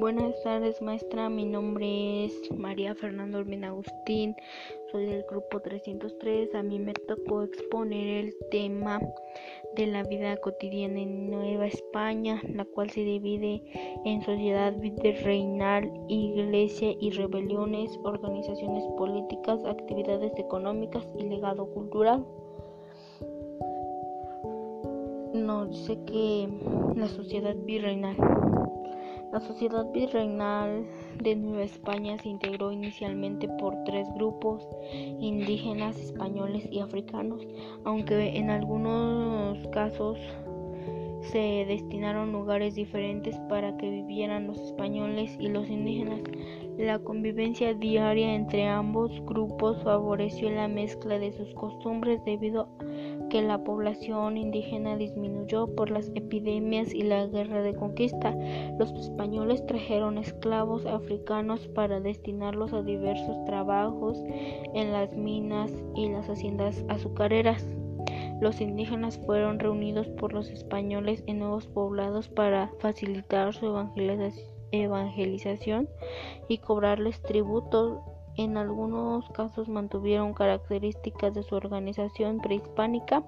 Buenas 0.00 0.42
tardes, 0.42 0.80
maestra. 0.80 1.28
Mi 1.28 1.44
nombre 1.44 2.24
es 2.24 2.32
María 2.56 2.94
Fernando 2.94 3.40
Urbina 3.40 3.68
Agustín. 3.68 4.34
Soy 4.90 5.04
del 5.04 5.24
grupo 5.24 5.60
303. 5.60 6.54
A 6.54 6.62
mí 6.62 6.78
me 6.78 6.94
tocó 6.94 7.42
exponer 7.42 8.24
el 8.24 8.34
tema 8.50 8.98
de 9.76 9.86
la 9.88 10.02
vida 10.04 10.38
cotidiana 10.38 11.00
en 11.00 11.30
Nueva 11.30 11.66
España, 11.66 12.40
la 12.48 12.64
cual 12.64 12.88
se 12.88 13.00
divide 13.04 13.62
en 14.06 14.22
sociedad 14.22 14.74
virreinal, 14.80 15.92
iglesia 16.08 16.94
y 16.98 17.10
rebeliones, 17.10 17.90
organizaciones 18.02 18.84
políticas, 18.96 19.62
actividades 19.66 20.32
económicas 20.38 21.06
y 21.18 21.24
legado 21.24 21.66
cultural. 21.74 22.24
Nos 25.34 25.68
dice 25.68 25.98
que 26.06 26.48
la 26.96 27.06
sociedad 27.06 27.54
virreinal 27.66 28.16
la 29.32 29.40
sociedad 29.40 29.86
virreinal 29.92 30.84
de 31.22 31.36
Nueva 31.36 31.62
España 31.62 32.18
se 32.18 32.28
integró 32.28 32.72
inicialmente 32.72 33.48
por 33.48 33.76
tres 33.84 34.08
grupos, 34.14 34.66
indígenas, 34.92 35.96
españoles 35.98 36.66
y 36.70 36.80
africanos, 36.80 37.46
aunque 37.84 38.36
en 38.36 38.50
algunos 38.50 39.66
casos 39.68 40.18
se 41.22 41.64
destinaron 41.68 42.32
lugares 42.32 42.74
diferentes 42.74 43.36
para 43.48 43.76
que 43.76 43.90
vivieran 43.90 44.46
los 44.46 44.58
españoles 44.60 45.36
y 45.38 45.48
los 45.48 45.68
indígenas. 45.68 46.22
La 46.78 46.98
convivencia 46.98 47.74
diaria 47.74 48.34
entre 48.34 48.66
ambos 48.66 49.12
grupos 49.26 49.82
favoreció 49.82 50.50
la 50.50 50.66
mezcla 50.66 51.18
de 51.18 51.32
sus 51.32 51.52
costumbres 51.54 52.24
debido 52.24 52.62
a 52.62 52.89
que 53.30 53.40
la 53.40 53.64
población 53.64 54.36
indígena 54.36 54.96
disminuyó 54.96 55.74
por 55.74 55.90
las 55.90 56.10
epidemias 56.14 56.92
y 56.92 57.02
la 57.02 57.26
guerra 57.26 57.62
de 57.62 57.74
conquista. 57.74 58.36
Los 58.78 58.92
españoles 58.92 59.64
trajeron 59.66 60.18
esclavos 60.18 60.84
africanos 60.84 61.68
para 61.68 62.00
destinarlos 62.00 62.72
a 62.72 62.82
diversos 62.82 63.42
trabajos 63.46 64.18
en 64.74 64.92
las 64.92 65.16
minas 65.16 65.72
y 65.94 66.08
las 66.08 66.28
haciendas 66.28 66.84
azucareras. 66.88 67.64
Los 68.40 68.60
indígenas 68.60 69.18
fueron 69.18 69.58
reunidos 69.58 70.08
por 70.08 70.32
los 70.32 70.50
españoles 70.50 71.22
en 71.26 71.38
nuevos 71.38 71.66
poblados 71.68 72.28
para 72.28 72.72
facilitar 72.80 73.54
su 73.54 73.66
evangelización 74.72 75.88
y 76.48 76.58
cobrarles 76.58 77.22
tributos 77.22 77.98
en 78.44 78.56
algunos 78.56 79.28
casos 79.30 79.68
mantuvieron 79.68 80.32
características 80.32 81.34
de 81.34 81.42
su 81.42 81.54
organización 81.54 82.38
prehispánica 82.38 83.22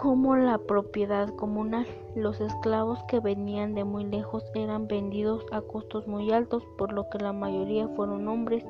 como 0.00 0.36
la 0.36 0.58
propiedad 0.58 1.28
comunal. 1.30 1.84
Los 2.14 2.40
esclavos 2.40 3.02
que 3.08 3.18
venían 3.18 3.74
de 3.74 3.82
muy 3.82 4.04
lejos 4.04 4.44
eran 4.54 4.86
vendidos 4.86 5.44
a 5.50 5.60
costos 5.60 6.06
muy 6.06 6.30
altos, 6.30 6.62
por 6.78 6.92
lo 6.92 7.08
que 7.10 7.18
la 7.18 7.32
mayoría 7.32 7.88
fueron 7.88 8.28
hombres, 8.28 8.64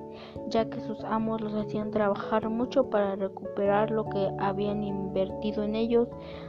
ya 0.49 0.71
que 0.71 0.81
sus 0.81 1.05
amos 1.05 1.43
los 1.43 1.53
hacían 1.53 1.91
trabajar 1.91 2.49
mucho 2.49 2.89
para 2.89 3.15
recuperar 3.15 3.91
lo 3.91 4.09
que 4.09 4.31
habían 4.39 4.83
invertido 4.83 5.65
en 5.65 5.75
ellos. 5.75 6.09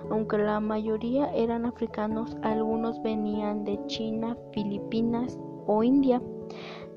Aunque 0.10 0.38
la 0.38 0.62
mayoría 0.62 1.30
eran 1.34 1.66
africanos, 1.66 2.38
algunos 2.42 3.02
venían 3.02 3.66
de 3.66 3.86
China, 3.88 4.38
Filipinas 4.54 5.38
o 5.68 5.84
India. 5.84 6.22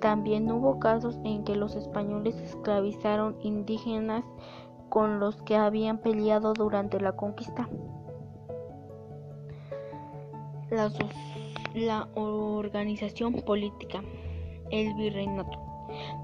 También 0.03 0.50
hubo 0.50 0.81
casos 0.81 1.17
en 1.22 1.45
que 1.45 1.55
los 1.55 1.77
españoles 1.77 2.34
esclavizaron 2.41 3.36
indígenas 3.41 4.25
con 4.89 5.20
los 5.20 5.41
que 5.42 5.55
habían 5.55 5.98
peleado 5.98 6.55
durante 6.55 6.98
la 7.00 7.12
conquista. 7.12 7.69
La, 11.75 12.08
organización 12.14 13.34
política, 13.34 14.03
el 14.73 14.92
virreinato. 14.95 15.57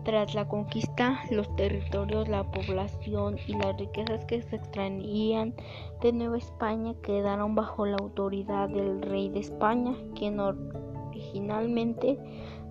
Tras 0.04 0.34
la 0.34 0.48
conquista, 0.48 1.20
los 1.30 1.54
territorios, 1.54 2.28
la 2.28 2.42
población 2.50 3.36
y 3.46 3.52
las 3.54 3.76
riquezas 3.76 4.24
que 4.24 4.42
se 4.42 4.56
extraían 4.56 5.54
de 6.00 6.12
Nueva 6.12 6.38
España 6.38 6.94
quedaron 7.02 7.54
bajo 7.54 7.86
la 7.86 7.98
autoridad 8.00 8.70
del 8.70 9.02
rey 9.02 9.28
de 9.28 9.38
España, 9.38 9.94
quien 10.16 10.40
originalmente 10.40 12.18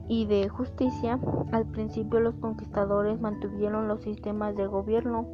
y 0.08 0.26
de 0.26 0.50
justicia. 0.50 1.20
Al 1.52 1.66
principio 1.66 2.20
los 2.20 2.36
conquistadores 2.36 3.20
mantuvieron 3.20 3.88
los 3.88 4.02
sistemas 4.02 4.56
de 4.56 4.68
gobierno 4.68 5.28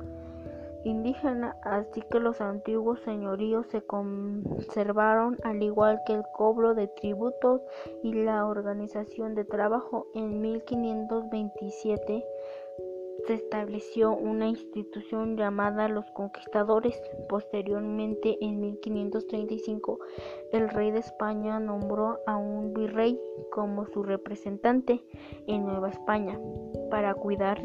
indígena, 0.86 1.56
así 1.64 2.02
que 2.12 2.20
los 2.20 2.42
antiguos 2.42 3.00
señoríos 3.02 3.68
se 3.68 3.82
conservaron 3.82 5.38
al 5.44 5.64
igual 5.64 6.02
que 6.06 6.14
el 6.14 6.24
cobro 6.34 6.76
de 6.76 6.88
tributos 6.88 7.62
y 8.04 8.14
la 8.14 8.46
organización 8.46 9.36
de 9.36 9.46
trabajo. 9.46 10.08
En 10.14 10.42
1527 10.42 12.26
se 13.28 13.36
estableció 13.36 14.16
una 14.16 14.48
institución 14.48 15.38
llamada 15.38 15.88
los 15.88 16.10
conquistadores. 16.12 17.02
Posteriormente, 17.30 18.38
en 18.42 18.60
1535, 18.60 20.00
el 20.52 20.70
rey 20.70 20.92
de 20.92 21.00
España 21.00 21.60
nombró 21.60 22.20
a 22.28 22.38
un 22.38 22.74
virrey 22.74 23.20
como 23.52 23.86
su 23.88 24.04
representante 24.04 25.04
en 25.48 25.66
Nueva 25.66 25.90
España 25.90 26.40
para 26.90 27.14
cuidar, 27.14 27.62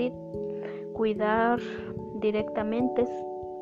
cuidar 0.93 1.61
directamente 2.21 3.05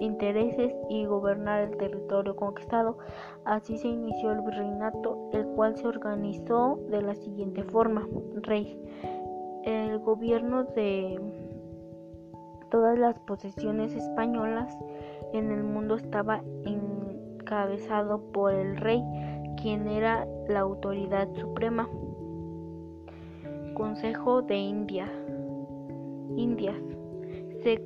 intereses 0.00 0.74
y 0.90 1.06
gobernar 1.06 1.62
el 1.62 1.76
territorio 1.76 2.36
conquistado. 2.36 2.98
Así 3.44 3.78
se 3.78 3.88
inició 3.88 4.32
el 4.32 4.42
virreinato, 4.42 5.30
el 5.32 5.46
cual 5.46 5.76
se 5.76 5.86
organizó 5.86 6.78
de 6.90 7.02
la 7.02 7.14
siguiente 7.14 7.62
forma. 7.64 8.06
Rey. 8.42 8.78
El 9.64 9.98
gobierno 9.98 10.64
de 10.64 11.18
todas 12.70 12.98
las 12.98 13.18
posesiones 13.20 13.92
españolas 13.94 14.76
en 15.32 15.50
el 15.50 15.62
mundo 15.62 15.96
estaba 15.96 16.42
encabezado 16.64 18.20
por 18.32 18.52
el 18.52 18.76
rey, 18.76 19.02
quien 19.60 19.88
era 19.88 20.26
la 20.48 20.60
autoridad 20.60 21.28
suprema. 21.34 21.88
Consejo 23.74 24.42
de 24.42 24.56
India. 24.56 25.10
Indias 26.36 26.76
se, 27.62 27.84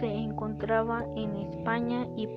se 0.00 0.06
encontraba 0.06 1.04
en 1.14 1.36
España 1.36 2.08
y 2.16 2.28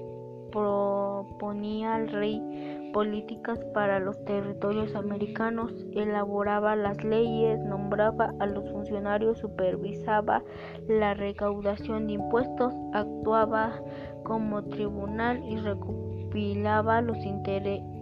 proponía 0.51 1.95
al 1.95 2.09
rey 2.09 2.68
políticas 2.91 3.59
para 3.73 3.99
los 3.99 4.23
territorios 4.25 4.95
americanos, 4.95 5.73
elaboraba 5.93 6.75
las 6.75 7.03
leyes, 7.03 7.59
nombraba 7.59 8.33
a 8.39 8.45
los 8.45 8.69
funcionarios, 8.71 9.39
supervisaba 9.39 10.43
la 10.87 11.13
recaudación 11.13 12.07
de 12.07 12.13
impuestos, 12.13 12.73
actuaba 12.93 13.81
como 14.23 14.63
tribunal 14.63 15.43
y 15.43 15.57
recopilaba 15.57 17.01
los, 17.01 17.17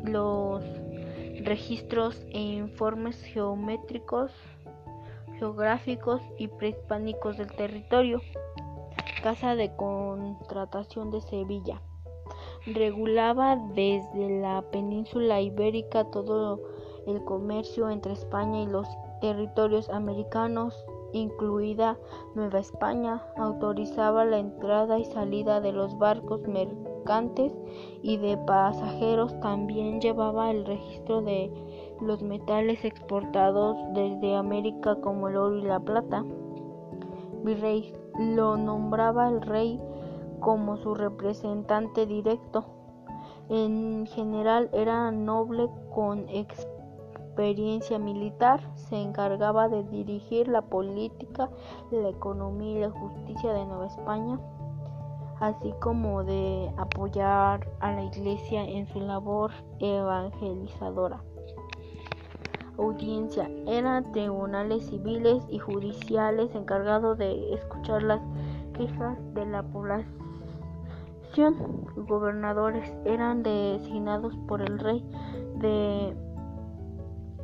los 0.03 0.63
registros 1.43 2.25
e 2.31 2.39
informes 2.39 3.21
geométricos, 3.23 4.31
geográficos 5.39 6.21
y 6.37 6.47
prehispánicos 6.47 7.37
del 7.37 7.51
territorio. 7.51 8.21
Casa 9.23 9.55
de 9.55 9.75
Contratación 9.75 11.11
de 11.11 11.21
Sevilla 11.21 11.81
regulaba 12.73 13.55
desde 13.73 14.41
la 14.41 14.61
península 14.71 15.41
ibérica 15.41 16.03
todo 16.05 16.59
el 17.05 17.23
comercio 17.23 17.89
entre 17.89 18.13
España 18.13 18.61
y 18.61 18.67
los 18.67 18.87
territorios 19.21 19.89
americanos, 19.89 20.85
incluida 21.13 21.97
Nueva 22.35 22.59
España, 22.59 23.23
autorizaba 23.37 24.25
la 24.25 24.39
entrada 24.39 24.99
y 24.99 25.05
salida 25.05 25.61
de 25.61 25.71
los 25.71 25.97
barcos 25.97 26.41
mercantes 26.47 27.53
y 28.03 28.17
de 28.17 28.37
pasajeros, 28.37 29.39
también 29.39 30.01
llevaba 30.01 30.51
el 30.51 30.65
registro 30.65 31.21
de 31.21 31.49
los 32.01 32.21
metales 32.21 32.83
exportados 32.83 33.77
desde 33.93 34.35
América 34.35 34.95
como 34.95 35.29
el 35.29 35.37
oro 35.37 35.57
y 35.57 35.61
la 35.61 35.79
plata. 35.79 36.25
Virrey 37.43 37.93
lo 38.19 38.57
nombraba 38.57 39.29
el 39.29 39.41
rey 39.41 39.79
como 40.39 40.77
su 40.77 40.95
representante 40.95 42.05
directo. 42.05 42.65
En 43.49 44.05
general 44.07 44.69
era 44.73 45.11
noble 45.11 45.69
con 45.93 46.27
experiencia 46.29 47.99
militar, 47.99 48.59
se 48.75 49.01
encargaba 49.01 49.69
de 49.69 49.83
dirigir 49.83 50.47
la 50.47 50.63
política, 50.63 51.49
la 51.91 52.09
economía 52.09 52.77
y 52.77 52.81
la 52.81 52.91
justicia 52.91 53.53
de 53.53 53.65
Nueva 53.65 53.87
España, 53.87 54.39
así 55.39 55.73
como 55.79 56.23
de 56.23 56.73
apoyar 56.77 57.67
a 57.79 57.91
la 57.91 58.03
Iglesia 58.03 58.63
en 58.63 58.87
su 58.87 58.99
labor 58.99 59.51
evangelizadora. 59.79 61.21
audiencia. 62.77 63.49
Eran 63.65 64.11
tribunales 64.11 64.85
civiles 64.87 65.43
y 65.49 65.57
judiciales 65.59 66.53
encargados 66.53 67.17
de 67.17 67.53
escuchar 67.53 68.03
las 68.03 68.21
quejas 68.73 69.17
de 69.33 69.45
la 69.45 69.63
población. 69.63 70.26
Gobernadores 71.95 72.91
eran 73.05 73.43
designados 73.43 74.35
por 74.47 74.61
el 74.61 74.79
rey 74.79 75.03
de 75.59 76.15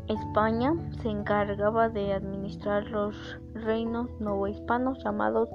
España. 0.07 0.73
Se 1.01 1.09
encargaba 1.09 1.89
de 1.89 2.13
administrar 2.13 2.85
los 2.87 3.15
reinos 3.53 4.09
novohispanos 4.19 5.03
llamados 5.03 5.49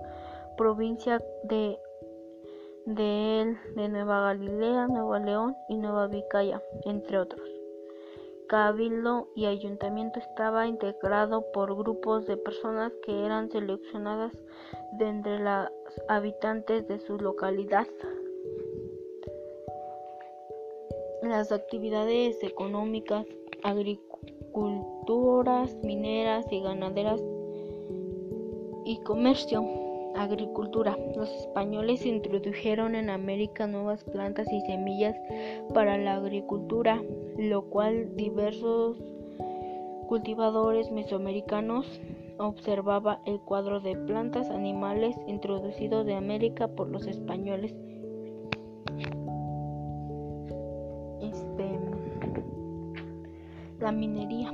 provincia 0.56 1.20
de 1.44 1.78
de 2.94 3.88
Nueva 3.90 4.22
Galilea, 4.22 4.86
Nueva 4.86 5.18
León 5.18 5.54
y 5.68 5.76
Nueva 5.76 6.06
Vizcaya, 6.06 6.62
entre 6.86 7.18
otros. 7.18 7.46
Cabildo 8.48 9.28
y 9.36 9.44
ayuntamiento 9.44 10.18
estaba 10.18 10.66
integrado 10.66 11.44
por 11.52 11.76
grupos 11.76 12.26
de 12.26 12.38
personas 12.38 12.90
que 13.04 13.26
eran 13.26 13.50
seleccionadas 13.50 14.32
de 14.92 15.06
entre 15.06 15.38
los 15.38 15.68
habitantes 16.08 16.88
de 16.88 16.98
su 17.00 17.18
localidad. 17.18 17.86
Las 21.28 21.52
actividades 21.52 22.42
económicas, 22.42 23.26
agriculturas, 23.62 25.76
mineras 25.84 26.46
y 26.50 26.60
ganaderas 26.60 27.20
y 28.86 28.98
comercio 29.02 29.62
agricultura. 30.16 30.96
Los 31.14 31.30
españoles 31.30 32.06
introdujeron 32.06 32.94
en 32.94 33.10
América 33.10 33.66
nuevas 33.66 34.04
plantas 34.04 34.50
y 34.50 34.62
semillas 34.62 35.16
para 35.74 35.98
la 35.98 36.16
agricultura, 36.16 37.02
lo 37.36 37.62
cual 37.62 38.16
diversos 38.16 38.96
cultivadores 40.08 40.90
mesoamericanos 40.90 42.00
observaba 42.38 43.20
el 43.26 43.38
cuadro 43.40 43.80
de 43.80 43.96
plantas 43.96 44.48
animales 44.48 45.14
introducidos 45.26 46.06
de 46.06 46.14
América 46.14 46.68
por 46.68 46.88
los 46.88 47.06
españoles. 47.06 47.74
La 53.88 53.92
minería. 53.92 54.50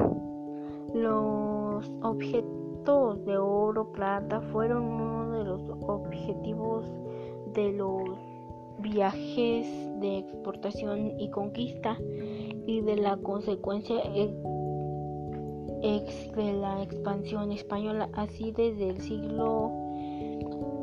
Los 0.94 1.90
objetos 2.02 3.24
de 3.24 3.36
oro, 3.36 3.90
plata 3.90 4.40
fueron 4.52 5.32
de 5.32 5.42
los 5.42 5.60
objetivos 5.88 6.86
de 7.52 7.72
los 7.72 8.16
viajes 8.78 9.66
de 10.00 10.18
exportación 10.18 11.18
y 11.18 11.30
conquista 11.30 11.98
y 12.66 12.80
de 12.82 12.94
la 12.96 13.16
consecuencia 13.16 13.96
de 16.36 16.52
la 16.52 16.82
expansión 16.84 17.50
española. 17.50 18.08
Así 18.12 18.52
desde 18.52 18.90
el 18.90 19.00
siglo 19.00 19.72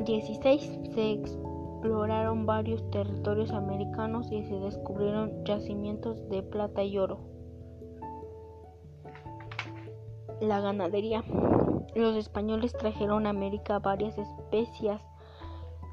XVI 0.04 0.58
se 0.94 1.12
exploraron 1.12 2.44
varios 2.44 2.82
territorios 2.90 3.50
americanos 3.50 4.30
y 4.30 4.42
se 4.42 4.56
descubrieron 4.56 5.42
yacimientos 5.46 6.28
de 6.28 6.42
plata 6.42 6.84
y 6.84 6.98
oro. 6.98 7.31
La 10.42 10.60
ganadería. 10.60 11.22
Los 11.94 12.16
españoles 12.16 12.72
trajeron 12.72 13.28
a 13.28 13.30
América 13.30 13.78
varias 13.78 14.18
especies 14.18 15.00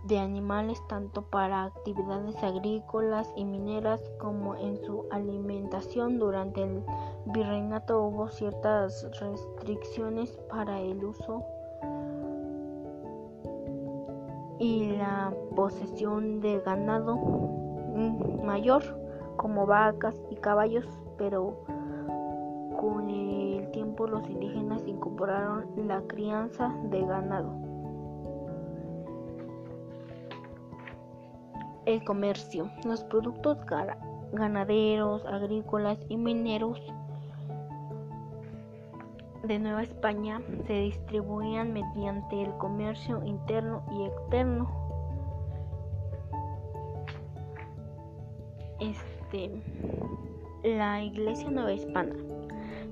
de 0.05 0.17
animales 0.17 0.81
tanto 0.87 1.21
para 1.21 1.65
actividades 1.65 2.35
agrícolas 2.43 3.31
y 3.35 3.45
mineras 3.45 4.01
como 4.17 4.55
en 4.55 4.83
su 4.83 5.05
alimentación. 5.11 6.17
Durante 6.17 6.63
el 6.63 6.83
virreinato 7.27 8.01
hubo 8.01 8.29
ciertas 8.29 9.07
restricciones 9.19 10.35
para 10.49 10.79
el 10.79 11.05
uso 11.05 11.43
y 14.57 14.93
la 14.97 15.31
posesión 15.55 16.41
de 16.41 16.59
ganado 16.61 17.17
mayor 18.43 18.81
como 19.37 19.67
vacas 19.67 20.19
y 20.31 20.37
caballos, 20.37 20.87
pero 21.19 21.53
con 22.79 23.11
el 23.11 23.38
tiempo 23.71 24.07
los 24.07 24.27
indígenas 24.30 24.86
incorporaron 24.86 25.66
la 25.88 26.01
crianza 26.01 26.74
de 26.89 27.01
ganado. 27.06 27.54
El 31.86 32.04
comercio. 32.04 32.69
Los 32.86 33.04
productos 33.06 33.57
ganaderos, 34.31 35.25
agrícolas 35.25 35.98
y 36.10 36.18
mineros 36.18 36.80
de 39.44 39.57
Nueva 39.57 39.83
España 39.83 40.42
se 40.68 40.74
distribuían 40.74 41.74
mediante 41.74 42.44
el 42.44 42.51
comercio 42.57 43.24
interno 43.24 43.81
y 43.92 44.06
externo. 44.06 44.69
Este, 48.80 49.62
la 50.63 51.01
Iglesia 51.01 51.50
Nueva 51.50 51.74
Hispana. 51.74 52.16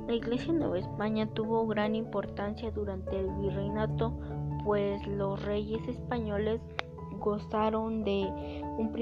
La 0.08 0.14
Iglesia 0.14 0.54
Nueva 0.54 0.80
España 0.80 1.28
tuvo 1.34 1.68
gran 1.68 1.94
importancia 1.94 2.72
durante 2.72 3.20
el 3.20 3.30
virreinato, 3.42 4.18
pues 4.64 5.06
los 5.06 5.44
reyes 5.44 5.86
españoles 5.86 6.62
gozaron 7.20 8.06
de 8.06 8.26
un 8.78 8.94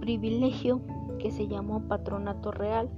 privilegio 0.00 0.82
que 1.18 1.30
se 1.30 1.48
llamó 1.48 1.88
patronato 1.88 2.50
real. 2.50 2.90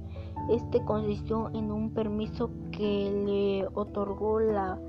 Este 0.48 0.84
consistió 0.84 1.50
en 1.54 1.70
un 1.70 1.94
permiso 1.94 2.50
que 2.72 3.12
le 3.24 3.68
otorgó 3.74 4.40
la 4.40 4.80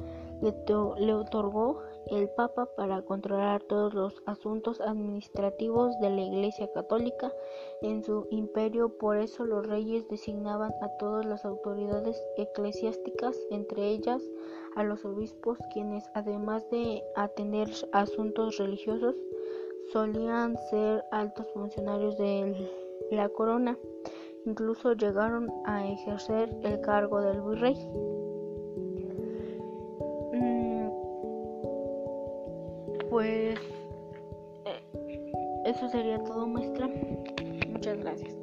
le, 0.41 1.13
otorgó 1.13 1.79
el 2.07 2.29
Papa 2.29 2.67
para 2.75 3.01
controlar 3.01 3.61
todos 3.63 3.93
los 3.93 4.21
asuntos 4.25 4.81
administrativos 4.81 5.99
de 5.99 6.09
la 6.09 6.21
Iglesia 6.21 6.71
Católica 6.73 7.31
en 7.81 8.03
su 8.03 8.27
imperio. 8.31 8.97
Por 8.97 9.17
eso 9.17 9.45
los 9.45 9.67
reyes 9.67 10.07
designaban 10.09 10.73
a 10.81 10.89
todas 10.97 11.25
las 11.25 11.45
autoridades 11.45 12.21
eclesiásticas, 12.37 13.37
entre 13.49 13.89
ellas 13.89 14.21
a 14.75 14.83
los 14.83 15.03
obispos, 15.05 15.57
quienes 15.73 16.03
además 16.13 16.69
de 16.69 17.03
atender 17.15 17.69
asuntos 17.91 18.57
religiosos, 18.57 19.15
solían 19.91 20.57
ser 20.69 21.03
altos 21.11 21.47
funcionarios 21.53 22.17
de 22.17 22.69
la 23.11 23.29
corona. 23.29 23.77
Incluso 24.45 24.93
llegaron 24.93 25.51
a 25.65 25.87
ejercer 25.87 26.49
el 26.63 26.81
cargo 26.81 27.21
del 27.21 27.41
virrey. 27.41 27.75
Pues 33.11 33.59
eh, 34.63 35.31
eso 35.65 35.89
sería 35.89 36.17
todo 36.23 36.47
maestra. 36.47 36.89
Muchas 37.67 37.97
gracias. 37.99 38.40